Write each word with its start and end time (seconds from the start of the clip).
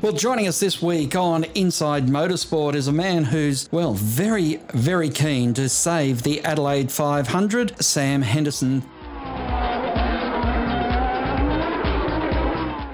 Well, 0.00 0.12
joining 0.12 0.46
us 0.46 0.60
this 0.60 0.80
week 0.80 1.16
on 1.16 1.42
Inside 1.56 2.06
Motorsport 2.06 2.76
is 2.76 2.86
a 2.86 2.92
man 2.92 3.24
who's, 3.24 3.68
well, 3.72 3.94
very, 3.94 4.60
very 4.72 5.10
keen 5.10 5.54
to 5.54 5.68
save 5.68 6.22
the 6.22 6.40
Adelaide 6.44 6.92
500, 6.92 7.82
Sam 7.82 8.22
Henderson. 8.22 8.82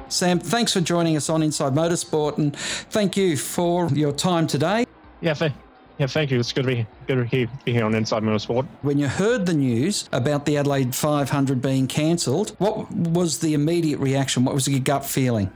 Sam, 0.08 0.38
thanks 0.40 0.72
for 0.72 0.80
joining 0.80 1.14
us 1.14 1.28
on 1.28 1.42
Inside 1.42 1.74
Motorsport 1.74 2.38
and 2.38 2.56
thank 2.56 3.18
you 3.18 3.36
for 3.36 3.88
your 3.88 4.12
time 4.12 4.46
today. 4.46 4.86
Yeah, 5.20 5.34
th- 5.34 5.52
yeah, 5.98 6.06
thank 6.06 6.30
you. 6.30 6.40
It's 6.40 6.54
good 6.54 6.62
to 6.62 6.68
be 6.68 6.86
good 7.06 7.30
to 7.30 7.48
be 7.66 7.72
here 7.72 7.84
on 7.84 7.94
Inside 7.94 8.22
Motorsport. 8.22 8.66
When 8.80 8.98
you 8.98 9.08
heard 9.08 9.44
the 9.44 9.52
news 9.52 10.08
about 10.10 10.46
the 10.46 10.56
Adelaide 10.56 10.94
500 10.94 11.60
being 11.60 11.86
cancelled, 11.86 12.56
what 12.58 12.90
was 12.90 13.40
the 13.40 13.52
immediate 13.52 13.98
reaction? 13.98 14.46
What 14.46 14.54
was 14.54 14.66
your 14.66 14.80
gut 14.80 15.04
feeling? 15.04 15.52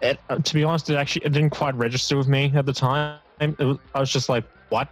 It, 0.00 0.20
uh, 0.28 0.38
to 0.38 0.54
be 0.54 0.64
honest, 0.64 0.90
it 0.90 0.96
actually 0.96 1.24
it 1.26 1.32
didn't 1.32 1.50
quite 1.50 1.74
register 1.74 2.16
with 2.16 2.28
me 2.28 2.52
at 2.54 2.66
the 2.66 2.72
time. 2.72 3.18
Was, 3.40 3.78
I 3.94 4.00
was 4.00 4.10
just 4.10 4.28
like, 4.28 4.44
"What?" 4.68 4.88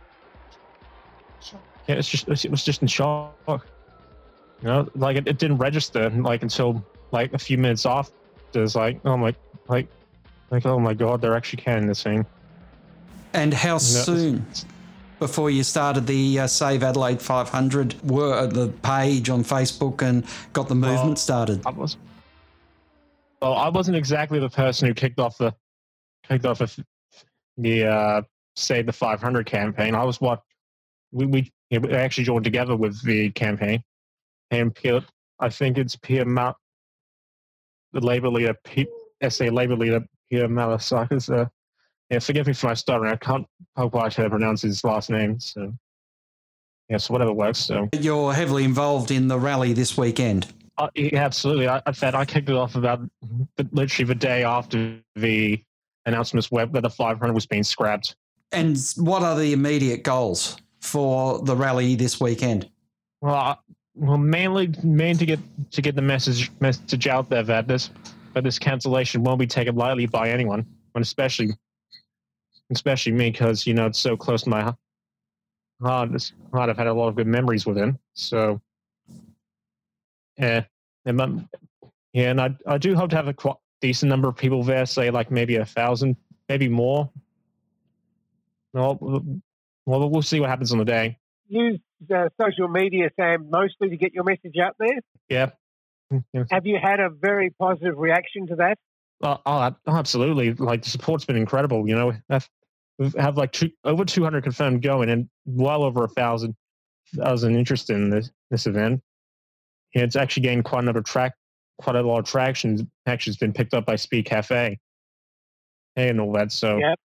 Yeah, 1.89 1.97
it's 1.97 2.09
just 2.09 2.29
it 2.29 2.51
was 2.51 2.65
just 2.65 2.83
in 2.83 2.89
shock. 2.89 3.35
You 3.49 4.69
know, 4.69 4.89
like 4.95 5.17
it, 5.17 5.27
it 5.27 5.39
didn't 5.39 5.59
register 5.59 6.11
like 6.11 6.43
until 6.43 6.85
like 7.11 7.33
a 7.35 7.39
few 7.39 7.59
minutes 7.59 7.85
after. 7.85 8.15
It's 8.55 8.75
like, 8.75 9.01
oh 9.05 9.17
my, 9.17 9.35
like, 9.69 9.89
like 10.51 10.67
oh 10.67 10.79
my 10.79 10.95
god, 10.95 11.21
they're 11.21 11.37
actually 11.37 11.63
canning 11.63 11.87
this 11.87 12.03
thing. 12.03 12.27
And 13.35 13.55
how 13.55 13.79
soon 13.79 14.47
before 15.19 15.51
you 15.51 15.63
started 15.63 16.07
the 16.07 16.41
uh, 16.41 16.47
Save 16.47 16.83
Adelaide 16.83 17.23
500 17.23 18.11
were 18.11 18.35
uh, 18.35 18.47
the 18.47 18.69
page 18.83 19.31
on 19.31 19.43
Facebook 19.43 20.03
and 20.03 20.25
got 20.53 20.69
the 20.69 20.75
movement 20.75 21.07
well, 21.07 21.17
started? 21.17 21.67
I 21.67 21.71
was 21.71 21.97
well, 23.43 23.55
I 23.55 23.69
wasn't 23.69 23.97
exactly 23.97 24.39
the 24.39 24.49
person 24.49 24.87
who 24.87 24.95
kicked 24.95 25.19
off 25.19 25.37
the 25.37 25.53
kicked 26.29 26.47
off 26.47 26.63
the 27.59 27.85
uh, 27.85 28.23
Save 28.55 28.87
the 28.87 28.93
500 28.93 29.47
campaign. 29.47 29.95
I 29.97 30.05
was 30.05 30.21
what 30.21 30.43
we 31.11 31.27
we, 31.27 31.51
actually 31.93 32.25
joined 32.25 32.45
together 32.45 32.77
with 32.77 33.03
the 33.03 33.31
campaign, 33.31 33.83
and 34.53 34.73
Pierre, 34.73 35.01
I 35.41 35.49
think 35.49 35.77
it's 35.77 35.97
Pierre 35.97 36.25
Mount, 36.25 36.57
the 37.93 38.01
Labour 38.01 38.29
leader, 38.29 38.55
P, 38.63 38.87
SA 39.29 39.47
Labour 39.47 39.77
leader 39.77 40.05
Pierre 40.31 40.49
Malasakis. 40.49 41.29
Uh, 41.29 41.49
yeah, 42.11 42.21
forgive 42.21 42.47
me 42.47 42.53
for 42.53 42.69
my 42.69 42.75
stuttering. 42.75 43.11
I 43.13 43.17
can't 43.17 43.47
quite 43.75 44.15
pronounce 44.15 44.63
his 44.63 44.85
last 44.85 45.11
name. 45.11 45.41
So, 45.41 45.73
yeah, 46.89 46.99
so 46.99 47.13
whatever 47.13 47.33
works. 47.33 47.59
So 47.59 47.89
you're 47.93 48.35
heavily 48.35 48.65
involved 48.65 49.11
in 49.11 49.27
the 49.27 49.39
rally 49.39 49.73
this 49.73 49.97
weekend. 49.99 50.53
Uh, 50.83 50.89
yeah, 50.97 51.25
absolutely. 51.25 51.69
I, 51.69 51.81
I 51.87 51.93
said 51.93 52.17
I 52.17 52.25
kicked 52.25 52.49
it 52.49 52.57
off 52.57 52.75
about 52.75 53.01
literally 53.71 54.05
the 54.05 54.17
day 54.17 54.43
after 54.43 54.99
the 55.15 55.63
announcements 56.07 56.51
where, 56.51 56.67
where 56.67 56.83
the 56.83 56.91
500 56.91 57.33
was 57.33 57.47
being 57.47 57.63
scrapped. 57.63 58.17
And 58.51 58.77
what 58.97 59.23
are 59.23 59.39
the 59.39 59.53
immediate 59.53 60.03
goals 60.03 60.57
for 60.81 61.39
the 61.39 61.55
rally 61.55 61.95
this 61.95 62.21
weekend? 62.21 62.69
Well, 63.21 63.63
well, 63.95 64.19
mainly, 64.19 64.75
mainly 64.83 65.19
to 65.19 65.27
get 65.27 65.39
to 65.71 65.83
get 65.83 65.95
the 65.95 66.03
message 66.03 66.51
message 66.59 67.07
out 67.07 67.31
there 67.31 67.45
that 67.45 67.69
this 67.69 67.91
that 68.35 68.43
this 68.43 68.59
cancellation 68.59 69.23
won't 69.23 69.39
be 69.39 69.47
taken 69.47 69.77
lightly 69.77 70.07
by 70.07 70.31
anyone, 70.31 70.67
and 70.97 71.03
especially 71.03 71.51
especially 72.73 73.13
me 73.13 73.31
because 73.31 73.69
you 73.69 73.75
know 73.75 73.87
it's 73.87 74.01
so 74.01 74.17
close 74.17 74.43
to 74.43 74.51
my 74.51 74.63
heart. 75.81 76.11
It's 76.13 76.33
heart. 76.53 76.71
I've 76.71 76.77
had 76.77 76.89
a 76.89 76.93
lot 76.93 77.09
of 77.09 77.15
good 77.15 77.29
memories 77.29 77.67
with 77.67 77.77
him, 77.79 77.99
so 78.15 78.61
yeah, 80.37 80.65
and 81.05 81.49
yeah, 82.13 82.31
and 82.31 82.41
I 82.41 82.57
I 82.67 82.79
do 82.79 82.95
hope 82.95 83.11
to 83.11 83.17
have 83.17 83.29
a 83.29 83.35
quite 83.35 83.57
decent 83.81 84.09
number 84.09 84.29
of 84.29 84.37
people 84.37 84.63
there, 84.63 84.87
say 84.87 85.11
like 85.11 85.31
maybe 85.31 85.57
a 85.57 85.65
thousand, 85.65 86.17
maybe 86.49 86.69
more. 86.69 87.11
Well, 88.73 88.99
well, 89.85 90.09
we'll 90.09 90.23
see 90.23 90.41
what 90.41 90.49
happens 90.49 90.73
on 90.73 90.79
the 90.79 90.85
day. 90.85 91.19
Use 91.49 91.81
uh, 92.15 92.29
social 92.41 92.69
media, 92.69 93.11
Sam, 93.17 93.51
mostly 93.51 93.91
to 93.91 93.97
get 93.97 94.15
your 94.15 94.25
message 94.25 94.57
out 94.63 94.77
there. 94.79 94.99
Yeah. 95.29 95.51
yeah. 96.33 96.45
Have 96.51 96.67
you 96.67 96.79
had 96.83 97.01
a 97.01 97.11
very 97.11 97.51
positive 97.51 97.99
reaction 97.99 98.47
to 98.47 98.57
that? 98.57 98.79
Oh, 99.23 99.39
oh, 99.45 99.75
absolutely! 99.87 100.53
Like 100.55 100.83
the 100.83 100.91
support's 100.91 101.25
been 101.25 101.37
incredible. 101.37 101.87
You 101.89 101.95
know, 101.95 102.13
have, 102.29 102.49
have 103.17 103.37
like 103.37 103.53
two, 103.53 103.71
over 103.85 104.05
200 104.05 104.43
confirmed 104.43 104.83
going, 104.83 105.11
and 105.11 105.29
well 105.45 105.85
over 105.85 106.05
a 106.05 106.09
thousand 106.09 106.57
thousand 107.15 107.57
interest 107.57 107.91
in 107.91 108.11
this 108.11 108.31
this 108.51 108.67
event 108.67 109.03
it's 109.95 110.17
actually 110.17 110.43
gained 110.43 110.65
quite 110.65 110.81
a 110.81 110.87
number 110.87 111.01
of 111.01 111.05
track, 111.05 111.35
quite 111.79 111.97
a 111.97 112.03
lot 112.03 112.21
of 112.21 112.25
traction. 112.25 112.91
Actually, 113.07 113.33
it's 113.33 113.41
been 113.41 113.53
picked 113.53 113.75
up 113.75 113.85
by 113.85 113.97
Speed 113.97 114.25
Cafe 114.25 114.79
and 115.97 116.21
all 116.21 116.33
that. 116.33 116.53
So, 116.53 116.79
yep. 116.79 116.99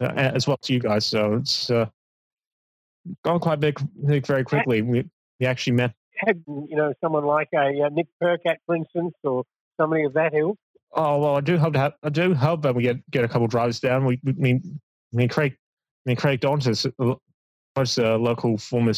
Uh, 0.00 0.12
as 0.16 0.48
well 0.48 0.58
as 0.60 0.68
you 0.68 0.80
guys. 0.80 1.06
So 1.06 1.34
it's 1.34 1.70
uh, 1.70 1.86
gone 3.24 3.38
quite 3.38 3.60
big, 3.60 3.80
big 4.04 4.26
very 4.26 4.42
quickly. 4.42 4.82
We 4.82 5.04
we 5.38 5.46
actually 5.46 5.74
met. 5.74 5.94
Had 6.16 6.42
you 6.46 6.76
know 6.76 6.92
someone 7.00 7.24
like 7.24 7.48
a 7.54 7.82
uh, 7.84 7.88
Nick 7.90 8.08
Percat, 8.20 8.56
for 8.66 8.74
instance, 8.74 9.14
or 9.22 9.44
somebody 9.80 10.02
of 10.02 10.12
that 10.14 10.34
ilk? 10.34 10.58
Oh 10.94 11.18
well, 11.18 11.36
I 11.36 11.40
do 11.40 11.56
hope 11.56 11.74
to 11.74 11.78
have, 11.78 11.92
I 12.02 12.08
do 12.08 12.34
hope 12.34 12.62
that 12.62 12.74
we 12.74 12.82
get 12.82 13.10
get 13.12 13.24
a 13.24 13.28
couple 13.28 13.44
of 13.44 13.52
drivers 13.52 13.78
down. 13.78 14.04
We, 14.04 14.18
we 14.24 14.32
mean, 14.32 14.80
I 15.14 15.16
mean 15.16 15.28
Craig, 15.28 15.52
I 15.52 16.10
mean 16.10 16.16
Craig 16.16 16.40
Dantas, 16.40 16.90
was 17.76 17.98
a 17.98 18.16
local 18.16 18.58
former 18.58 18.92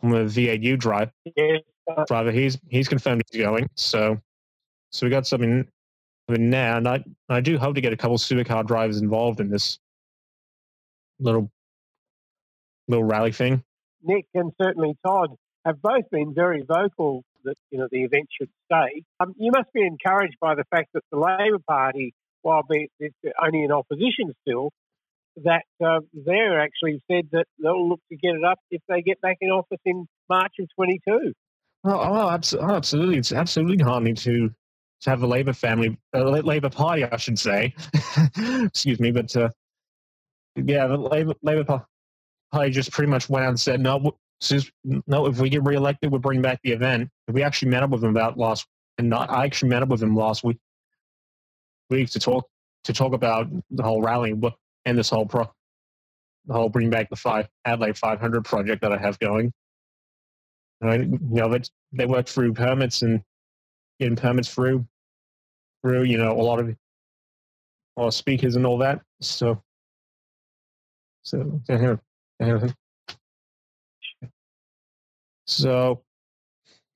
former 0.00 0.24
VAU 0.24 0.74
drive. 0.74 1.10
Yes 1.36 1.62
driver. 2.06 2.30
He's 2.30 2.58
he's 2.68 2.88
confirmed 2.88 3.22
he's 3.30 3.42
going. 3.42 3.68
So 3.74 4.18
so 4.90 5.06
we 5.06 5.10
got 5.10 5.26
something 5.26 5.66
now, 6.28 6.76
and 6.76 6.88
I 6.88 7.04
I 7.28 7.40
do 7.40 7.58
hope 7.58 7.74
to 7.74 7.80
get 7.80 7.92
a 7.92 7.96
couple 7.96 8.16
supercar 8.18 8.66
drivers 8.66 9.00
involved 9.00 9.40
in 9.40 9.50
this 9.50 9.78
little 11.18 11.50
little 12.88 13.04
rally 13.04 13.32
thing. 13.32 13.62
Nick 14.02 14.26
and 14.34 14.52
certainly 14.60 14.96
Todd 15.06 15.30
have 15.64 15.80
both 15.80 16.10
been 16.10 16.34
very 16.34 16.62
vocal 16.62 17.24
that 17.44 17.56
you 17.70 17.78
know 17.78 17.88
the 17.90 18.04
event 18.04 18.28
should 18.38 18.50
stay. 18.66 19.02
Um, 19.20 19.34
you 19.36 19.50
must 19.52 19.72
be 19.72 19.82
encouraged 19.82 20.36
by 20.40 20.54
the 20.54 20.64
fact 20.70 20.90
that 20.94 21.02
the 21.10 21.18
Labor 21.18 21.58
Party, 21.66 22.14
while 22.42 22.62
be, 22.68 22.88
it's 22.98 23.14
only 23.42 23.64
in 23.64 23.72
opposition 23.72 24.32
still, 24.42 24.70
that 25.44 25.64
uh, 25.84 26.00
they're 26.12 26.60
actually 26.60 27.02
said 27.10 27.28
that 27.32 27.46
they'll 27.62 27.88
look 27.88 28.00
to 28.10 28.16
get 28.16 28.34
it 28.34 28.44
up 28.44 28.58
if 28.70 28.82
they 28.88 29.02
get 29.02 29.20
back 29.20 29.38
in 29.40 29.50
office 29.50 29.80
in 29.84 30.06
March 30.28 30.52
of 30.60 30.68
22. 30.76 31.32
Oh, 31.84 31.90
oh, 31.90 32.28
absolutely! 32.74 33.18
It's 33.18 33.32
absolutely 33.32 33.82
harming 33.82 34.14
to 34.16 34.50
to 35.02 35.10
have 35.10 35.22
a 35.22 35.26
Labor 35.26 35.52
family, 35.52 35.98
a 36.12 36.22
Labor 36.22 36.70
Party, 36.70 37.04
I 37.04 37.16
should 37.16 37.38
say. 37.38 37.74
Excuse 38.62 39.00
me, 39.00 39.10
but 39.10 39.34
uh, 39.36 39.48
yeah, 40.56 40.86
the 40.86 40.96
Labor 40.96 41.34
Labor 41.42 41.84
Party 42.52 42.70
just 42.70 42.92
pretty 42.92 43.10
much 43.10 43.28
went 43.28 43.44
out 43.44 43.48
and 43.48 43.60
said, 43.60 43.80
no, 43.80 44.16
no, 45.06 45.26
if 45.26 45.40
we 45.40 45.48
get 45.48 45.64
reelected, 45.64 46.10
we'll 46.10 46.20
bring 46.20 46.40
back 46.40 46.60
the 46.62 46.72
event. 46.72 47.08
We 47.28 47.42
actually 47.42 47.70
met 47.70 47.82
up 47.82 47.90
with 47.90 48.00
them 48.00 48.10
about 48.10 48.38
last, 48.38 48.66
and 48.98 49.08
not, 49.08 49.30
I 49.30 49.44
actually 49.44 49.70
met 49.70 49.82
up 49.82 49.88
with 49.88 50.00
them 50.00 50.14
last 50.14 50.44
week, 50.44 50.58
week 51.90 52.10
to 52.10 52.20
talk 52.20 52.46
to 52.84 52.92
talk 52.92 53.12
about 53.12 53.48
the 53.70 53.82
whole 53.82 54.02
rally 54.02 54.34
and 54.84 54.98
this 54.98 55.10
whole 55.10 55.26
pro, 55.26 55.48
the 56.46 56.54
whole 56.54 56.68
bring 56.68 56.90
back 56.90 57.08
the 57.10 57.16
five 57.16 57.48
Adelaide 57.64 57.96
500 57.96 58.44
project 58.44 58.82
that 58.82 58.92
I 58.92 58.98
have 58.98 59.18
going. 59.18 59.52
You 60.82 61.18
know, 61.22 61.48
they 61.48 61.62
they 61.92 62.06
work 62.06 62.26
through 62.26 62.54
permits 62.54 63.02
and 63.02 63.22
getting 64.00 64.16
permits 64.16 64.52
through 64.52 64.86
through 65.82 66.04
you 66.04 66.18
know 66.18 66.32
a 66.32 66.42
lot 66.42 66.58
of 66.58 66.68
a 66.68 66.76
lot 68.00 68.08
of 68.08 68.14
speakers 68.14 68.56
and 68.56 68.66
all 68.66 68.78
that. 68.78 69.00
So 69.20 69.62
so 71.22 71.60
so 75.46 76.02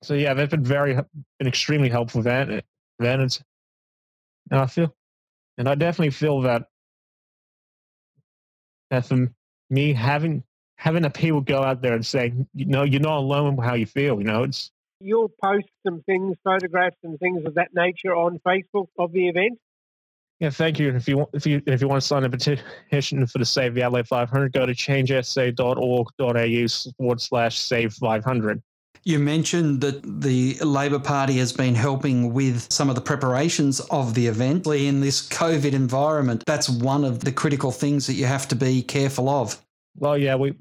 so 0.03 0.13
yeah, 0.13 0.33
they've 0.33 0.49
been 0.49 0.63
very 0.63 0.95
been 1.39 1.47
extremely 1.47 1.89
helpful. 1.89 2.21
That 2.23 2.65
then 2.99 3.21
it's 3.21 3.41
and 4.51 4.59
I 4.59 4.65
feel 4.67 4.95
and 5.57 5.67
I 5.69 5.75
definitely 5.75 6.11
feel 6.11 6.41
that 6.41 6.67
that 8.89 9.05
from 9.05 9.35
me 9.69 9.93
having 9.93 10.43
having 10.77 11.05
a 11.05 11.09
people 11.09 11.41
go 11.41 11.63
out 11.63 11.81
there 11.81 11.93
and 11.93 12.05
say, 12.05 12.33
you 12.53 12.65
know, 12.65 12.83
you're 12.83 13.01
not 13.01 13.17
alone 13.17 13.57
how 13.57 13.73
you 13.73 13.85
feel. 13.85 14.19
You 14.19 14.25
know, 14.25 14.43
it's 14.43 14.71
you'll 14.99 15.31
post 15.43 15.67
some 15.85 16.01
things, 16.03 16.37
photographs 16.43 16.97
and 17.03 17.19
things 17.19 17.45
of 17.45 17.55
that 17.55 17.73
nature 17.73 18.15
on 18.15 18.39
Facebook 18.39 18.87
of 18.97 19.11
the 19.11 19.27
event. 19.27 19.59
Yeah, 20.39 20.51
thank 20.51 20.79
you. 20.79 20.89
And 20.89 20.97
If 20.97 21.07
you 21.07 21.17
want, 21.17 21.29
if 21.33 21.47
you 21.47 21.63
if 21.65 21.81
you 21.81 21.87
want 21.87 21.99
to 22.01 22.07
sign 22.07 22.23
a 22.23 22.29
petition 22.29 23.25
for 23.25 23.39
the 23.39 23.45
Save 23.45 23.73
the 23.73 23.81
Adelaide 23.81 24.07
500, 24.07 24.53
go 24.53 24.67
to 24.67 24.73
changesa.org.au 24.73 26.93
forward 26.97 27.21
slash 27.21 27.57
save 27.57 27.93
500. 27.93 28.61
You 29.03 29.19
mentioned 29.19 29.81
that 29.81 30.21
the 30.21 30.55
Labor 30.55 30.99
Party 30.99 31.37
has 31.37 31.53
been 31.53 31.75
helping 31.75 32.33
with 32.33 32.71
some 32.71 32.89
of 32.89 32.95
the 32.95 33.01
preparations 33.01 33.79
of 33.79 34.13
the 34.13 34.27
event 34.27 34.67
in 34.67 34.99
this 34.99 35.27
COVID 35.29 35.71
environment. 35.71 36.43
That's 36.45 36.69
one 36.69 37.05
of 37.05 37.21
the 37.21 37.31
critical 37.31 37.71
things 37.71 38.05
that 38.07 38.13
you 38.13 38.25
have 38.25 38.47
to 38.49 38.55
be 38.55 38.83
careful 38.83 39.29
of. 39.29 39.59
Well, 39.97 40.17
yeah, 40.17 40.35
we, 40.35 40.53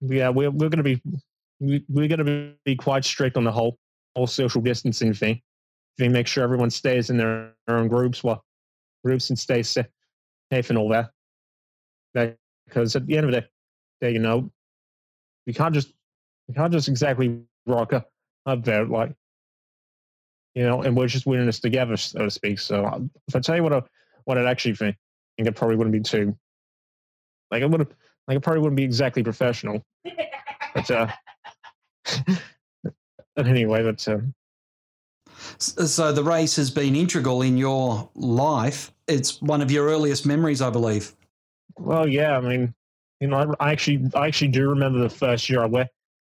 yeah, 0.00 0.28
we're, 0.28 0.50
we're 0.50 0.68
going 0.68 0.78
to 0.78 0.82
be, 0.82 1.00
we, 1.60 1.84
we're 1.88 2.08
to 2.24 2.54
be 2.64 2.76
quite 2.76 3.04
strict 3.04 3.36
on 3.36 3.44
the 3.44 3.52
whole, 3.52 3.78
whole 4.14 4.26
social 4.26 4.60
distancing 4.60 5.14
thing. 5.14 5.40
we 5.98 6.08
make 6.08 6.26
sure 6.26 6.44
everyone 6.44 6.70
stays 6.70 7.10
in 7.10 7.16
their, 7.16 7.52
their 7.66 7.78
own 7.78 7.88
groups, 7.88 8.22
well, 8.22 8.44
groups 9.04 9.30
and 9.30 9.38
stay 9.38 9.62
safe 9.62 9.86
and 10.52 10.76
all 10.76 10.88
that. 10.90 11.10
Because 12.66 12.94
at 12.94 13.06
the 13.06 13.16
end 13.16 13.26
of 13.26 13.32
the 13.32 13.46
day, 14.00 14.12
you 14.12 14.18
know, 14.18 14.50
we 15.46 15.52
can't 15.52 15.74
just 15.74 15.92
we 16.48 16.54
can't 16.54 16.72
just 16.72 16.88
exactly 16.88 17.40
rock 17.66 17.92
up, 17.92 18.10
there 18.64 18.84
like 18.84 19.14
you 20.54 20.64
know, 20.64 20.82
and 20.82 20.96
we're 20.96 21.06
just 21.06 21.26
winning 21.26 21.46
this 21.46 21.60
together, 21.60 21.96
so 21.96 22.20
to 22.20 22.30
speak. 22.30 22.58
So 22.58 22.84
uh, 22.84 23.00
if 23.26 23.34
I 23.34 23.40
tell 23.40 23.56
you 23.56 23.62
what 23.62 23.72
I 23.72 23.82
what 24.24 24.38
I'd 24.38 24.46
actually 24.46 24.74
think, 24.74 24.94
I 24.94 25.42
think 25.42 25.48
it 25.48 25.56
probably 25.56 25.76
wouldn't 25.76 25.92
be 25.92 26.00
too 26.00 26.36
like 27.52 27.62
it 27.62 27.70
would 27.70 27.94
like 28.28 28.36
it 28.36 28.40
probably 28.40 28.60
wouldn't 28.60 28.76
be 28.76 28.84
exactly 28.84 29.22
professional. 29.22 29.82
But 30.74 30.90
uh 30.90 31.06
but 33.36 33.46
anyway, 33.46 33.82
that's 33.82 34.08
um, 34.08 34.34
so 35.58 36.12
the 36.12 36.22
race 36.22 36.56
has 36.56 36.70
been 36.70 36.96
integral 36.96 37.42
in 37.42 37.56
your 37.56 38.08
life. 38.14 38.92
It's 39.06 39.40
one 39.40 39.60
of 39.60 39.70
your 39.70 39.86
earliest 39.86 40.26
memories, 40.26 40.60
I 40.60 40.70
believe. 40.70 41.12
Well, 41.78 42.08
yeah. 42.08 42.36
I 42.36 42.40
mean, 42.40 42.74
you 43.20 43.28
know, 43.28 43.54
I, 43.60 43.68
I 43.68 43.72
actually, 43.72 44.10
I 44.14 44.26
actually 44.26 44.48
do 44.48 44.68
remember 44.68 44.98
the 44.98 45.08
first 45.08 45.48
year 45.48 45.62
I 45.62 45.66
went 45.66 45.88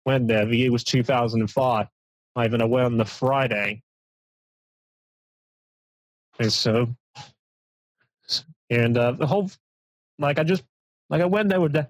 went 0.06 0.28
there. 0.28 0.45
The 0.45 0.57
year 0.57 0.72
was 0.72 0.83
2005. 0.83 1.88
I 2.36 2.45
even 2.45 2.69
went 2.69 2.86
on 2.86 2.98
the 2.98 3.06
Friday, 3.06 3.81
and 6.40 6.54
so, 6.54 6.88
and 8.69 8.98
uh, 8.98 9.13
the 9.13 9.25
whole, 9.25 9.50
like, 10.19 10.38
I 10.38 10.44
just, 10.44 10.63
like, 11.09 11.21
I 11.21 11.25
went 11.25 11.50
there 11.50 11.62
with 11.62 11.74
the, 11.74 11.88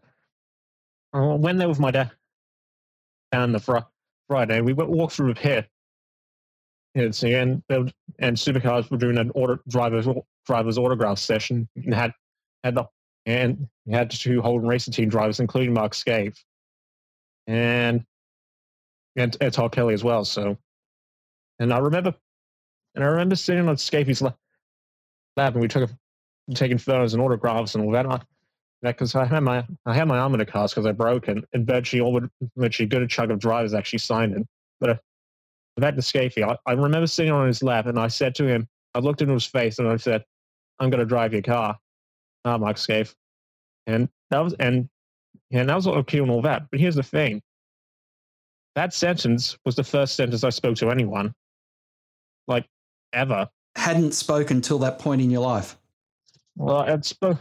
I 1.13 1.21
went 1.21 1.57
there 1.57 1.69
with 1.69 1.79
my 1.79 1.91
dad, 1.91 2.11
down 3.31 3.51
the 3.51 3.59
fr- 3.59 3.77
Friday. 4.27 4.61
We 4.61 4.73
went 4.73 4.89
walked 4.89 5.13
through 5.13 5.31
a 5.31 5.35
pit 5.35 5.69
it's 6.97 7.23
and 7.23 7.61
and 7.69 8.37
supercars 8.37 8.89
were 8.89 8.97
doing 8.97 9.17
an 9.17 9.31
order 9.35 9.61
drivers 9.67 10.07
drivers 10.45 10.77
autograph 10.77 11.19
session 11.19 11.67
and 11.75 11.93
had 11.93 12.11
had 12.63 12.75
the 12.75 12.85
and 13.25 13.67
had 13.91 14.09
two 14.09 14.41
Holden 14.41 14.67
racing 14.67 14.93
team 14.93 15.09
drivers, 15.09 15.39
including 15.39 15.73
Mark 15.73 15.93
Skaife 15.93 16.37
and 17.45 18.03
and, 19.15 19.37
and 19.41 19.53
Todd 19.53 19.71
Kelly 19.71 19.93
as 19.93 20.03
well. 20.03 20.25
So, 20.25 20.57
and 21.59 21.73
I 21.73 21.79
remember, 21.79 22.13
and 22.95 23.03
I 23.03 23.07
remember 23.07 23.35
sitting 23.35 23.67
on 23.67 23.75
Skaife's 23.75 24.21
lap, 24.21 24.37
and 25.37 25.61
we 25.61 25.67
took 25.67 25.89
a, 25.89 26.53
taking 26.55 26.77
photos 26.77 27.13
and 27.13 27.21
autographs 27.21 27.75
and 27.75 27.83
all 27.83 27.91
that. 27.91 28.07
that 28.07 28.25
because 28.81 29.15
I 29.15 29.25
had 29.25 29.41
my 29.41 29.65
I 29.85 29.93
had 29.93 30.07
my 30.07 30.17
arm 30.19 30.33
in 30.33 30.41
a 30.41 30.45
cast 30.45 30.75
because 30.75 30.85
I 30.85 30.91
broke 30.91 31.27
and, 31.27 31.45
and 31.53 31.65
virtually 31.65 32.01
all 32.01 32.19
virtually 32.55 32.87
good 32.87 33.01
a 33.01 33.07
chunk 33.07 33.31
of 33.31 33.39
drivers 33.39 33.73
actually 33.73 33.99
signed 33.99 34.35
it. 34.35 34.47
But 34.79 34.89
uh, 34.91 34.95
back 35.77 35.95
to 35.95 36.01
Skaife, 36.01 36.41
I, 36.41 36.57
I 36.69 36.73
remember 36.73 37.07
sitting 37.07 37.31
on 37.31 37.47
his 37.47 37.63
lap 37.63 37.87
and 37.87 37.99
I 37.99 38.07
said 38.07 38.35
to 38.35 38.45
him, 38.45 38.67
I 38.93 38.99
looked 38.99 39.21
into 39.21 39.33
his 39.33 39.45
face 39.45 39.79
and 39.79 39.87
I 39.87 39.97
said, 39.97 40.23
I'm 40.79 40.89
going 40.89 40.99
to 40.99 41.05
drive 41.05 41.33
your 41.33 41.41
car. 41.41 41.77
Ah, 42.45 42.57
Mark 42.57 42.77
Skaife. 42.77 43.13
And 43.87 44.09
that 44.31 44.39
was, 44.39 44.53
and, 44.59 44.89
and 45.51 45.69
that 45.69 45.75
was 45.75 45.87
okay 45.87 46.19
and 46.19 46.29
all 46.29 46.41
that. 46.43 46.67
But 46.69 46.79
here's 46.79 46.95
the 46.95 47.03
thing. 47.03 47.41
That 48.75 48.93
sentence 48.93 49.57
was 49.65 49.75
the 49.75 49.83
first 49.83 50.15
sentence 50.15 50.43
I 50.43 50.49
spoke 50.49 50.75
to 50.77 50.91
anyone, 50.91 51.33
like 52.47 52.67
ever. 53.13 53.47
Hadn't 53.75 54.13
spoken 54.13 54.61
till 54.61 54.79
that 54.79 54.99
point 54.99 55.21
in 55.21 55.31
your 55.31 55.41
life. 55.41 55.77
Well, 56.55 56.77
I'd 56.77 57.05
spoke. 57.05 57.39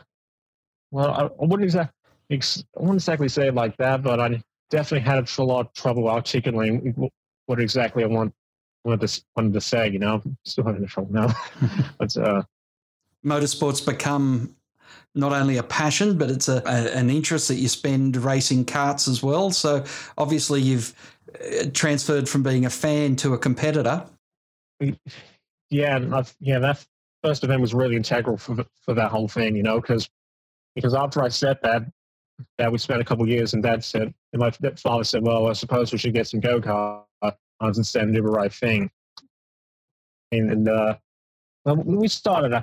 Well, 0.96 1.10
I, 1.10 1.24
I 1.24 1.46
wouldn't 1.46 1.64
exactly, 1.64 1.92
I 2.30 2.80
wouldn't 2.80 3.02
exactly 3.02 3.28
say 3.28 3.48
it 3.48 3.54
like 3.54 3.76
that, 3.76 4.02
but 4.02 4.18
I 4.18 4.42
definitely 4.70 5.04
had 5.04 5.28
a 5.36 5.42
lot 5.42 5.66
of 5.66 5.72
trouble 5.74 6.08
articulating 6.08 7.10
what 7.44 7.60
exactly 7.60 8.02
I 8.02 8.06
want 8.06 8.32
wanted 8.82 9.06
to 9.06 9.24
wanted 9.36 9.52
to 9.52 9.60
say. 9.60 9.90
You 9.90 9.98
know, 9.98 10.22
I'm 10.24 10.38
still 10.46 10.64
having 10.64 10.86
trouble 10.86 11.12
now. 11.12 11.34
but 11.98 12.16
uh, 12.16 12.44
motorsports 13.22 13.84
become 13.84 14.56
not 15.14 15.34
only 15.34 15.58
a 15.58 15.62
passion, 15.62 16.16
but 16.16 16.30
it's 16.30 16.48
a, 16.48 16.62
a, 16.64 16.96
an 16.96 17.10
interest 17.10 17.48
that 17.48 17.56
you 17.56 17.68
spend 17.68 18.16
racing 18.16 18.64
karts 18.64 19.06
as 19.06 19.22
well. 19.22 19.50
So 19.50 19.84
obviously, 20.16 20.62
you've 20.62 20.94
uh, 21.34 21.66
transferred 21.74 22.26
from 22.26 22.42
being 22.42 22.64
a 22.64 22.70
fan 22.70 23.16
to 23.16 23.34
a 23.34 23.38
competitor. 23.38 24.02
Yeah, 25.68 26.00
I've, 26.10 26.34
yeah, 26.40 26.58
that 26.60 26.82
first 27.22 27.44
event 27.44 27.60
was 27.60 27.74
really 27.74 27.96
integral 27.96 28.38
for 28.38 28.64
for 28.80 28.94
that 28.94 29.10
whole 29.10 29.28
thing. 29.28 29.56
You 29.56 29.62
know, 29.62 29.78
because 29.78 30.08
because 30.76 30.94
after 30.94 31.22
I 31.22 31.28
said 31.28 31.58
that, 31.62 31.82
that 32.58 32.70
we 32.70 32.78
spent 32.78 33.00
a 33.00 33.04
couple 33.04 33.24
of 33.24 33.30
years, 33.30 33.54
and 33.54 33.62
Dad 33.62 33.82
said, 33.82 34.14
and 34.32 34.40
my 34.40 34.50
father 34.76 35.02
said, 35.02 35.22
"Well, 35.24 35.48
I 35.48 35.54
suppose 35.54 35.90
we 35.90 35.98
should 35.98 36.14
get 36.14 36.28
some 36.28 36.38
go 36.38 36.60
karts." 36.60 37.06
Instead 37.62 38.12
do 38.12 38.22
the 38.22 38.22
right 38.22 38.52
thing. 38.52 38.90
And, 40.30 40.50
and 40.50 40.68
uh, 40.68 40.96
well, 41.64 41.76
we 41.76 42.06
started, 42.06 42.52
uh, 42.52 42.62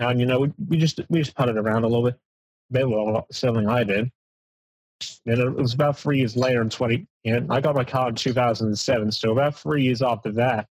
and 0.00 0.18
you 0.18 0.26
know, 0.26 0.40
we, 0.40 0.52
we 0.68 0.76
just 0.76 1.00
we 1.08 1.20
just 1.20 1.36
putted 1.36 1.56
around 1.56 1.84
a 1.84 1.86
little 1.86 2.04
bit, 2.04 2.18
bit 2.70 2.88
well, 2.88 3.26
something 3.30 3.68
I 3.68 3.84
did. 3.84 4.10
And 5.26 5.38
it 5.38 5.54
was 5.54 5.74
about 5.74 5.96
three 5.96 6.18
years 6.18 6.36
later 6.36 6.60
in 6.60 6.68
20, 6.68 7.06
you 7.22 7.38
know, 7.38 7.54
I 7.54 7.60
got 7.60 7.76
my 7.76 7.84
car 7.84 8.08
in 8.08 8.16
2007. 8.16 9.12
So 9.12 9.30
about 9.30 9.56
three 9.56 9.84
years 9.84 10.02
after 10.02 10.32
that, 10.32 10.66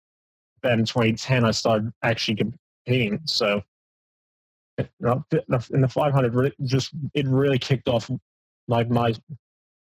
then 0.64 0.80
in 0.80 0.84
2010, 0.84 1.44
I 1.44 1.52
started 1.52 1.92
actually 2.02 2.36
competing. 2.84 3.20
So 3.26 3.62
in 4.78 5.80
the 5.80 5.88
500, 5.88 6.54
just 6.62 6.92
it 7.14 7.26
really 7.26 7.58
kicked 7.58 7.88
off 7.88 8.10
like 8.68 8.90
my 8.90 9.14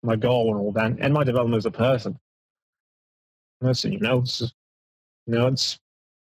my 0.02 0.16
goal 0.16 0.50
and 0.52 0.60
all 0.60 0.72
that, 0.72 0.96
and 1.00 1.12
my 1.12 1.24
development 1.24 1.58
as 1.58 1.66
a 1.66 1.70
person. 1.70 2.18
That's 3.60 3.84
you 3.84 3.98
know, 3.98 4.20
it's, 4.20 4.40
you 4.40 5.34
know, 5.34 5.46
it's, 5.48 5.78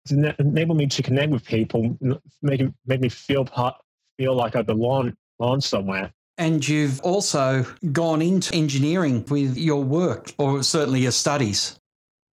it's 0.04 0.12
enabled 0.38 0.78
me 0.78 0.86
to 0.86 1.02
connect 1.02 1.30
with 1.30 1.44
people, 1.44 1.96
make 2.42 2.62
make 2.86 3.00
me 3.00 3.08
feel 3.08 3.44
part, 3.44 3.76
feel 4.18 4.34
like 4.34 4.56
I 4.56 4.62
belong, 4.62 5.14
belong 5.38 5.60
somewhere. 5.60 6.12
And 6.38 6.66
you've 6.66 7.00
also 7.00 7.66
gone 7.92 8.22
into 8.22 8.54
engineering 8.54 9.24
with 9.28 9.56
your 9.56 9.82
work, 9.82 10.32
or 10.38 10.62
certainly 10.62 11.00
your 11.00 11.12
studies. 11.12 11.78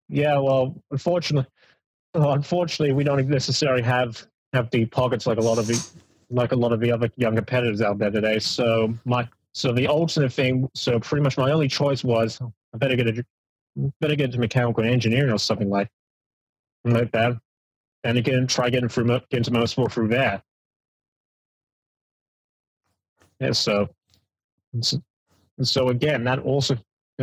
Yeah, 0.10 0.38
well, 0.38 0.76
unfortunately, 0.92 1.50
unfortunately, 2.14 2.94
we 2.94 3.04
don't 3.04 3.26
necessarily 3.28 3.82
have 3.82 4.26
have 4.54 4.70
deep 4.70 4.92
pockets 4.92 5.26
like 5.26 5.40
a 5.40 5.42
lot 5.42 5.58
of 5.58 5.66
the 5.66 5.90
like 6.34 6.52
a 6.52 6.56
lot 6.56 6.74
of 6.74 6.80
the 6.80 6.92
other 6.92 7.10
young 7.16 7.36
competitors 7.36 7.82
out 7.82 7.98
there 8.00 8.12
today. 8.12 8.40
So 8.40 8.94
my 9.06 9.28
so 9.54 9.72
the 9.72 9.88
alternate 9.88 10.34
thing, 10.34 10.68
so 10.74 11.00
pretty 11.00 11.24
much 11.24 11.38
my 11.38 11.52
only 11.52 11.68
choice 11.68 12.04
was 12.04 12.40
I 12.42 12.78
better 12.78 12.96
get 12.96 13.08
a 13.08 13.26
better 14.02 14.16
get 14.16 14.26
into 14.26 14.40
mechanical 14.40 14.84
engineering 14.84 15.32
or 15.32 15.38
something 15.38 15.70
like 15.70 15.90
like 16.84 17.12
that. 17.12 17.38
And 18.04 18.18
again, 18.18 18.48
try 18.48 18.70
getting 18.70 18.90
through 18.90 19.06
get 19.06 19.26
into 19.32 19.52
motorsport 19.52 19.92
through 19.92 20.10
that. 20.10 20.44
Yeah, 23.40 23.52
so 23.52 23.90
so 25.62 25.90
again, 25.90 26.24
that 26.24 26.40
also 26.40 26.78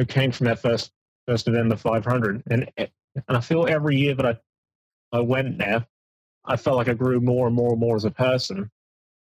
came 0.08 0.30
from 0.30 0.46
that 0.46 0.60
first 0.60 0.92
first 1.26 1.48
event, 1.48 1.68
the 1.68 1.76
500, 1.76 2.42
and 2.50 2.70
and 2.76 2.88
I 3.28 3.40
feel 3.40 3.66
every 3.66 3.96
year 3.96 4.14
that 4.14 4.26
I 4.26 4.38
I 5.12 5.20
went 5.20 5.58
there, 5.58 5.84
I 6.44 6.56
felt 6.56 6.76
like 6.76 6.88
I 6.88 6.94
grew 6.94 7.20
more 7.20 7.48
and 7.48 7.56
more 7.56 7.72
and 7.72 7.80
more 7.80 7.96
as 7.96 8.04
a 8.04 8.10
person, 8.10 8.70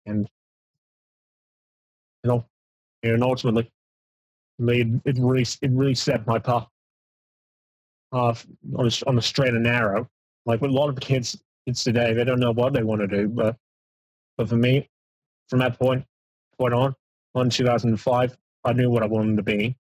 and 0.06 0.28
you 2.24 2.32
know, 2.32 2.46
and 3.04 3.24
ultimately, 3.24 3.70
made 4.58 5.00
it 5.06 5.18
really 5.20 5.46
it 5.62 5.72
really 5.72 5.96
set 5.96 6.26
my 6.26 6.40
path 6.40 6.68
off 8.12 8.46
on 8.78 8.88
a, 8.88 8.92
on 9.08 9.18
a 9.18 9.22
straight 9.22 9.54
and 9.54 9.64
narrow. 9.64 10.10
Like 10.46 10.62
with 10.62 10.72
a 10.72 10.74
lot 10.74 10.90
of 10.90 11.00
kids, 11.00 11.38
kids 11.66 11.84
today, 11.84 12.14
they 12.14 12.24
don't 12.24 12.40
know 12.40 12.52
what 12.52 12.74
they 12.74 12.84
want 12.84 13.02
to 13.02 13.08
do. 13.08 13.28
But 13.28 13.58
but 14.38 14.50
for 14.50 14.56
me, 14.56 14.90
from 15.50 15.60
that 15.60 15.78
point 15.80 16.06
point 16.58 16.74
on, 16.74 16.96
on 17.36 17.50
2005, 17.50 18.38
I 18.64 18.74
knew 18.74 18.90
what 18.90 19.04
I 19.04 19.08
wanted 19.08 19.38
to 19.38 19.44
be, 19.44 19.76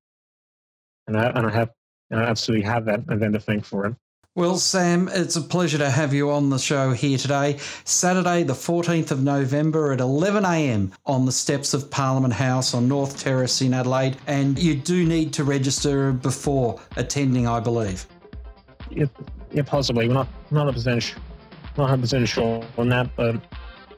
and 1.07 1.17
I 1.17 1.27
and 1.29 1.47
I 1.47 1.51
have 1.51 1.71
and 2.11 2.19
I 2.19 2.23
absolutely 2.23 2.65
have 2.65 2.85
that 2.85 3.01
event 3.09 3.33
to 3.33 3.39
thank 3.39 3.65
for 3.65 3.85
it. 3.87 3.95
Well, 4.35 4.57
Sam, 4.57 5.09
it's 5.13 5.37
a 5.37 5.41
pleasure 5.41 5.77
to 5.77 5.89
have 5.89 6.13
you 6.13 6.29
on 6.29 6.49
the 6.49 6.59
show 6.59 6.91
here 6.91 7.17
today. 7.17 7.57
Saturday, 7.85 8.43
the 8.43 8.53
14th 8.53 9.11
of 9.11 9.23
November 9.23 9.93
at 9.93 9.99
11am 9.99 10.91
on 11.05 11.25
the 11.25 11.31
steps 11.31 11.73
of 11.73 11.89
Parliament 11.89 12.33
House 12.33 12.73
on 12.73 12.87
North 12.87 13.17
Terrace 13.17 13.61
in 13.61 13.73
Adelaide. 13.73 14.17
And 14.27 14.59
you 14.59 14.75
do 14.75 15.05
need 15.05 15.31
to 15.33 15.45
register 15.45 16.11
before 16.11 16.81
attending, 16.97 17.47
I 17.47 17.61
believe 17.61 18.05
yeah, 18.89 19.05
yeah, 19.51 19.63
possibly. 19.63 20.07
We're 20.07 20.13
not 20.13 20.27
not 20.51 20.65
100 20.65 20.85
not 20.85 21.77
100 21.77 22.01
percent 22.01 22.27
sure 22.27 22.63
on 22.77 22.89
that, 22.89 23.09
but 23.15 23.41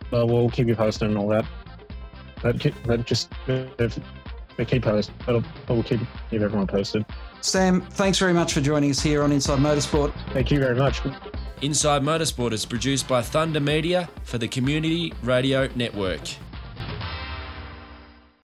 but 0.09 0.27
we'll 0.27 0.49
keep 0.49 0.67
you 0.67 0.75
posted 0.75 1.09
and 1.09 1.17
all 1.17 1.27
that. 1.29 1.45
But, 2.41 2.65
but 2.85 3.05
just 3.05 3.29
if 3.47 3.99
keep 4.67 4.83
posted, 4.83 5.13
but 5.25 5.43
we'll 5.67 5.83
keep 5.83 6.01
keep 6.29 6.41
everyone 6.41 6.67
posted. 6.67 7.05
Sam, 7.41 7.81
thanks 7.81 8.19
very 8.19 8.33
much 8.33 8.53
for 8.53 8.61
joining 8.61 8.89
us 8.89 8.99
here 8.99 9.23
on 9.23 9.31
Inside 9.31 9.59
Motorsport. 9.59 10.13
Thank 10.33 10.51
you 10.51 10.59
very 10.59 10.75
much. 10.75 11.01
Inside 11.61 12.03
Motorsport 12.03 12.51
is 12.51 12.65
produced 12.65 13.07
by 13.07 13.21
Thunder 13.21 13.59
Media 13.59 14.09
for 14.23 14.37
the 14.37 14.47
Community 14.47 15.13
Radio 15.23 15.67
Network. 15.75 16.21